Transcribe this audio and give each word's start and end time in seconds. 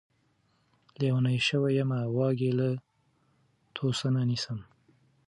لېونے 0.99 1.33
شوے 1.47 1.71
يمه 1.77 1.99
واګې 2.17 2.51
له 2.59 2.69
توسنه 3.75 4.21
نيسم 4.29 4.59